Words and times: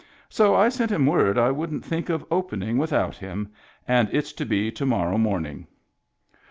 So 0.29 0.55
I 0.55 0.69
sent 0.69 0.91
him 0.91 1.05
word 1.05 1.37
I 1.37 1.51
wouldn't 1.51 1.85
think 1.85 2.09
of 2.09 2.25
opening 2.31 2.79
without 2.79 3.17
him, 3.17 3.49
and 3.87 4.09
it's 4.11 4.33
to 4.33 4.45
be 4.47 4.71
to 4.71 4.83
morrow 4.87 5.19
morning." 5.19 5.67